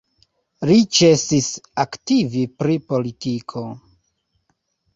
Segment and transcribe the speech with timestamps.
[0.69, 1.49] Li ĉesis
[1.85, 3.67] aktivi pri politiko.